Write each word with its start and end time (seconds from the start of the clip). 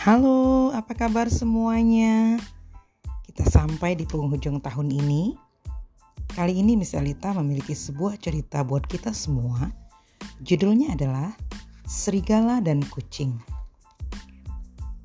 Halo, 0.00 0.72
apa 0.72 0.96
kabar 0.96 1.28
semuanya? 1.28 2.40
Kita 3.20 3.44
sampai 3.44 3.92
di 3.92 4.08
penghujung 4.08 4.56
tahun 4.64 4.88
ini. 4.88 5.36
Kali 6.32 6.56
ini 6.56 6.72
Miss 6.72 6.96
Elita 6.96 7.36
memiliki 7.36 7.76
sebuah 7.76 8.16
cerita 8.16 8.64
buat 8.64 8.88
kita 8.88 9.12
semua. 9.12 9.68
Judulnya 10.40 10.96
adalah 10.96 11.36
Serigala 11.84 12.64
dan 12.64 12.80
Kucing. 12.80 13.36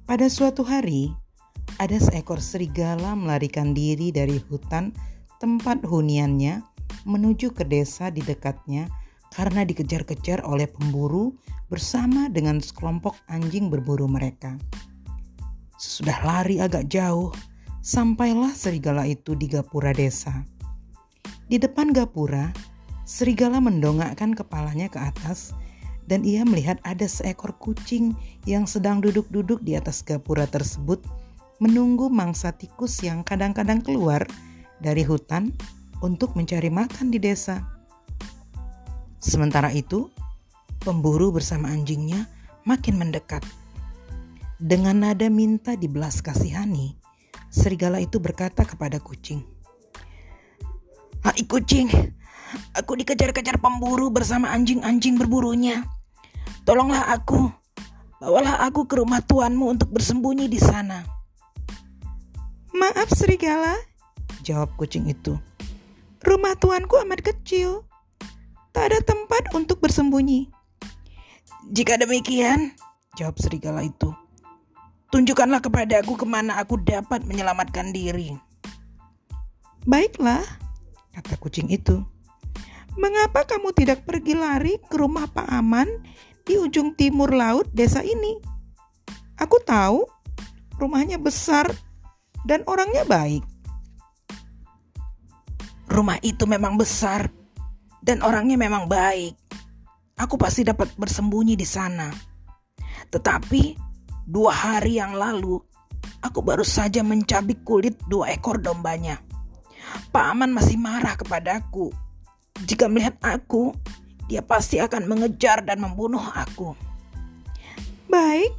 Pada 0.08 0.32
suatu 0.32 0.64
hari, 0.64 1.12
ada 1.76 2.00
seekor 2.00 2.40
serigala 2.40 3.20
melarikan 3.20 3.76
diri 3.76 4.16
dari 4.16 4.40
hutan 4.48 4.96
tempat 5.44 5.84
huniannya 5.84 6.64
menuju 7.04 7.52
ke 7.52 7.68
desa 7.68 8.08
di 8.08 8.23
dekatnya 8.23 8.88
karena 9.34 9.66
dikejar-kejar 9.66 10.45
oleh 10.45 10.70
pemburu 10.70 11.34
bersama 11.72 12.30
dengan 12.30 12.62
sekelompok 12.62 13.18
anjing 13.31 13.73
berburu 13.73 14.05
mereka. 14.05 14.59
Sesudah 15.76 16.22
lari 16.23 16.62
agak 16.62 16.88
jauh, 16.88 17.34
sampailah 17.81 18.53
serigala 18.53 19.09
itu 19.09 19.34
di 19.34 19.50
gapura 19.50 19.91
desa. 19.91 20.45
Di 21.45 21.62
depan 21.62 21.94
gapura, 21.94 22.50
serigala 23.05 23.62
mendongakkan 23.62 24.34
kepalanya 24.34 24.90
ke 24.90 24.98
atas 24.98 25.53
dan 26.05 26.22
ia 26.26 26.45
melihat 26.45 26.78
ada 26.86 27.05
seekor 27.05 27.53
kucing 27.58 28.14
yang 28.45 28.66
sedang 28.70 29.02
duduk-duduk 29.02 29.62
di 29.66 29.78
atas 29.78 30.05
gapura 30.05 30.45
tersebut 30.50 31.02
menunggu 31.59 32.12
mangsa 32.12 32.52
tikus 32.52 33.00
yang 33.02 33.23
kadang-kadang 33.23 33.80
keluar 33.80 34.22
dari 34.84 35.02
hutan 35.02 35.55
untuk 36.03 36.36
mencari 36.36 36.67
makan 36.70 37.09
di 37.09 37.17
desa. 37.17 37.64
Sementara 39.26 39.74
itu, 39.74 40.14
pemburu 40.86 41.34
bersama 41.34 41.73
anjingnya 41.73 42.30
makin 42.62 43.02
mendekat. 43.02 43.42
Dengan 44.62 45.02
nada 45.02 45.34
minta 45.34 45.73
dibelas 45.73 46.22
kasihani, 46.22 46.94
serigala 47.50 47.98
itu 47.98 48.22
berkata 48.22 48.62
kepada 48.62 49.02
kucing, 49.02 49.42
Hai 51.26 51.42
kucing, 51.42 51.90
aku 52.78 53.02
dikejar-kejar 53.02 53.58
pemburu 53.58 54.14
bersama 54.14 54.54
anjing-anjing 54.54 55.17
berburunya. 55.17 55.82
Tolonglah 56.62 57.10
aku, 57.10 57.50
bawalah 58.22 58.62
aku 58.62 58.86
ke 58.86 59.02
rumah 59.02 59.26
tuanmu 59.26 59.73
untuk 59.73 59.89
bersembunyi 59.89 60.45
di 60.45 60.62
sana. 60.62 61.02
Maaf 62.78 63.10
serigala, 63.10 63.73
jawab 64.45 64.70
kucing 64.78 65.10
itu. 65.10 65.34
Rumah 66.22 66.54
tuanku 66.62 67.02
amat 67.02 67.26
kecil. 67.26 67.89
Tak 68.76 68.92
ada 68.92 69.00
tempat 69.08 69.56
untuk 69.56 69.80
bersembunyi. 69.80 70.52
Jika 71.72 71.95
demikian, 71.95 72.76
jawab 73.16 73.40
serigala 73.40 73.88
itu, 73.88 74.12
tunjukkanlah 75.16 75.64
kepada 75.64 76.04
aku 76.04 76.20
ke 76.20 76.28
mana 76.28 76.59
aku 76.59 76.76
dapat 76.84 77.23
menyelamatkan 77.23 77.95
diri. 77.95 78.36
Baiklah, 79.88 80.44
kata 81.16 81.40
kucing 81.40 81.72
itu. 81.72 82.04
Mengapa 83.00 83.48
kamu 83.48 83.72
tidak 83.72 84.04
pergi 84.04 84.36
lari 84.36 84.76
ke 84.92 85.00
rumah 85.00 85.32
Pak 85.32 85.48
Aman 85.56 85.88
di 86.44 86.60
ujung 86.60 87.00
timur 87.00 87.32
laut 87.32 87.72
desa 87.72 88.04
ini? 88.04 88.44
Aku 89.39 89.56
tahu 89.64 90.04
rumahnya 90.76 91.16
besar 91.16 91.72
dan 92.44 92.67
orangnya 92.67 93.08
baik. 93.08 93.44
Rumah 95.88 96.20
itu 96.28 96.44
memang 96.44 96.76
besar 96.76 97.32
dan 98.06 98.22
orangnya 98.22 98.56
memang 98.56 98.86
baik. 98.86 99.34
Aku 100.16 100.38
pasti 100.38 100.61
dapat 100.61 100.94
bersembunyi 100.95 101.58
di 101.58 101.66
sana. 101.66 102.08
Tetapi 103.09 103.75
dua 104.30 104.53
hari 104.53 105.02
yang 105.02 105.17
lalu, 105.17 105.58
aku 106.21 106.39
baru 106.45 106.64
saja 106.64 107.02
mencabik 107.02 107.66
kulit 107.66 107.98
dua 108.05 108.32
ekor 108.32 108.61
dombanya. 108.61 109.20
Pak 110.14 110.26
Aman 110.32 110.54
masih 110.54 110.77
marah 110.77 111.17
kepadaku. 111.17 111.92
Jika 112.64 112.88
melihat 112.88 113.20
aku, 113.20 113.76
dia 114.32 114.39
pasti 114.39 114.80
akan 114.80 115.10
mengejar 115.10 115.66
dan 115.66 115.83
membunuh 115.83 116.23
aku. 116.32 116.77
Baik, 118.08 118.54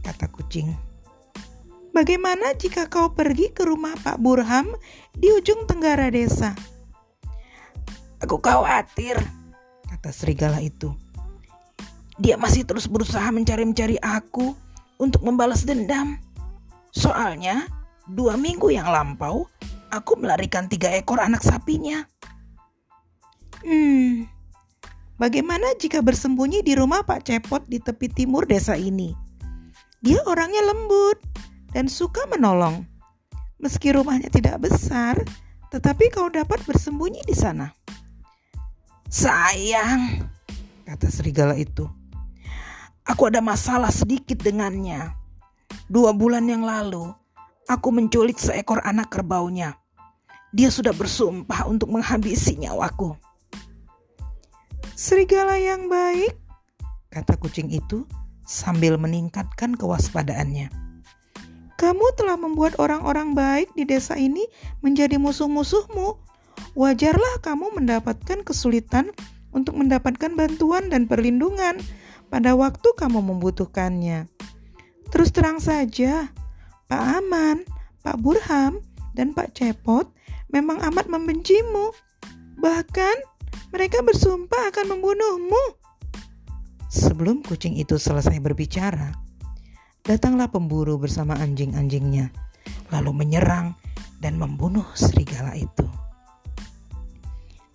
kata 0.00 0.30
kucing. 0.32 0.72
Bagaimana 1.92 2.56
jika 2.56 2.88
kau 2.88 3.12
pergi 3.12 3.52
ke 3.52 3.68
rumah 3.68 3.92
Pak 4.00 4.16
Burham 4.16 4.72
di 5.12 5.28
ujung 5.28 5.68
tenggara 5.68 6.08
desa? 6.08 6.56
Aku 8.22 8.38
khawatir, 8.38 9.18
kata 9.90 10.14
serigala 10.14 10.62
itu. 10.62 10.94
Dia 12.22 12.38
masih 12.38 12.62
terus 12.62 12.86
berusaha 12.86 13.26
mencari-mencari 13.34 13.98
aku 13.98 14.54
untuk 15.02 15.26
membalas 15.26 15.66
dendam. 15.66 16.22
Soalnya, 16.94 17.66
dua 18.06 18.38
minggu 18.38 18.70
yang 18.70 18.86
lampau, 18.86 19.50
aku 19.90 20.14
melarikan 20.14 20.70
tiga 20.70 20.94
ekor 20.94 21.18
anak 21.18 21.42
sapinya. 21.42 22.06
Hmm, 23.66 24.30
bagaimana 25.18 25.74
jika 25.82 25.98
bersembunyi 25.98 26.62
di 26.62 26.78
rumah 26.78 27.02
Pak 27.02 27.26
Cepot 27.26 27.66
di 27.66 27.82
tepi 27.82 28.06
timur 28.06 28.46
desa 28.46 28.78
ini? 28.78 29.18
Dia 29.98 30.22
orangnya 30.30 30.62
lembut 30.62 31.18
dan 31.74 31.90
suka 31.90 32.22
menolong. 32.30 32.86
Meski 33.58 33.90
rumahnya 33.90 34.30
tidak 34.30 34.62
besar, 34.62 35.18
tetapi 35.74 36.06
kau 36.14 36.30
dapat 36.30 36.62
bersembunyi 36.66 37.26
di 37.26 37.34
sana. 37.34 37.81
Sayang, 39.12 40.24
kata 40.88 41.12
serigala 41.12 41.52
itu. 41.52 41.84
Aku 43.04 43.28
ada 43.28 43.44
masalah 43.44 43.92
sedikit 43.92 44.40
dengannya. 44.40 45.12
Dua 45.84 46.16
bulan 46.16 46.48
yang 46.48 46.64
lalu, 46.64 47.12
aku 47.68 47.92
menculik 47.92 48.40
seekor 48.40 48.80
anak 48.80 49.12
kerbaunya. 49.12 49.76
Dia 50.56 50.72
sudah 50.72 50.96
bersumpah 50.96 51.68
untuk 51.68 51.92
menghabisi 51.92 52.56
nyawaku. 52.56 53.12
Serigala 54.96 55.60
yang 55.60 55.92
baik, 55.92 56.32
kata 57.12 57.36
kucing 57.36 57.68
itu 57.68 58.08
sambil 58.48 58.96
meningkatkan 58.96 59.76
kewaspadaannya. 59.76 60.72
Kamu 61.76 62.06
telah 62.16 62.40
membuat 62.40 62.80
orang-orang 62.80 63.36
baik 63.36 63.68
di 63.76 63.84
desa 63.84 64.16
ini 64.16 64.48
menjadi 64.80 65.20
musuh-musuhmu 65.20 66.31
wajarlah 66.72 67.40
kamu 67.44 67.76
mendapatkan 67.76 68.44
kesulitan 68.44 69.12
untuk 69.52 69.76
mendapatkan 69.76 70.32
bantuan 70.32 70.88
dan 70.88 71.04
perlindungan 71.04 71.78
pada 72.32 72.56
waktu 72.56 72.88
kamu 72.96 73.20
membutuhkannya. 73.20 74.28
Terus 75.12 75.28
terang 75.28 75.60
saja, 75.60 76.32
Pak 76.88 77.02
Aman, 77.20 77.68
Pak 78.00 78.16
Burham, 78.24 78.80
dan 79.12 79.36
Pak 79.36 79.52
Cepot 79.52 80.08
memang 80.48 80.80
amat 80.88 81.12
membencimu. 81.12 81.92
Bahkan 82.56 83.16
mereka 83.76 84.00
bersumpah 84.00 84.72
akan 84.72 84.96
membunuhmu. 84.96 85.76
Sebelum 86.88 87.44
kucing 87.44 87.76
itu 87.76 87.96
selesai 88.00 88.40
berbicara, 88.40 89.12
datanglah 90.04 90.48
pemburu 90.48 91.00
bersama 91.00 91.36
anjing-anjingnya, 91.40 92.32
lalu 92.92 93.12
menyerang 93.12 93.76
dan 94.20 94.36
membunuh 94.36 94.84
serigala 94.92 95.56
itu 95.56 96.01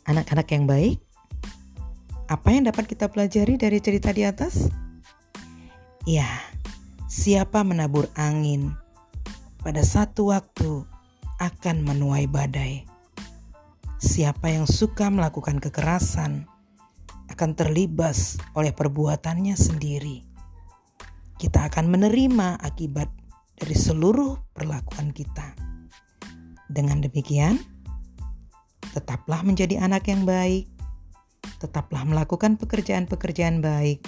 anak-anak 0.08 0.48
yang 0.56 0.66
baik? 0.66 0.98
Apa 2.28 2.56
yang 2.56 2.68
dapat 2.68 2.88
kita 2.88 3.12
pelajari 3.12 3.56
dari 3.60 3.80
cerita 3.80 4.12
di 4.12 4.24
atas? 4.24 4.68
Ya, 6.08 6.28
siapa 7.12 7.64
menabur 7.68 8.08
angin 8.16 8.72
pada 9.60 9.84
satu 9.84 10.32
waktu 10.32 10.88
akan 11.44 11.84
menuai 11.84 12.28
badai. 12.28 12.88
Siapa 14.00 14.48
yang 14.48 14.64
suka 14.64 15.12
melakukan 15.12 15.60
kekerasan 15.60 16.48
akan 17.28 17.50
terlibas 17.54 18.40
oleh 18.56 18.72
perbuatannya 18.72 19.56
sendiri. 19.60 20.24
Kita 21.38 21.70
akan 21.70 21.92
menerima 21.92 22.58
akibat 22.64 23.12
dari 23.58 23.76
seluruh 23.76 24.56
perlakuan 24.56 25.12
kita. 25.12 25.54
Dengan 26.72 27.04
demikian, 27.04 27.62
tetaplah 28.98 29.46
menjadi 29.46 29.78
anak 29.78 30.10
yang 30.10 30.26
baik, 30.26 30.66
tetaplah 31.62 32.02
melakukan 32.02 32.58
pekerjaan-pekerjaan 32.58 33.62
baik, 33.62 34.02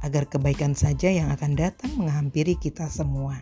agar 0.00 0.24
kebaikan 0.24 0.72
saja 0.72 1.12
yang 1.12 1.28
akan 1.28 1.52
datang 1.52 1.92
menghampiri 2.00 2.56
kita 2.56 2.88
semua. 2.88 3.36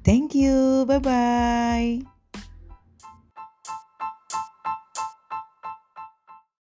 Thank 0.00 0.32
you, 0.32 0.88
bye 0.88 1.00
bye. 1.00 2.00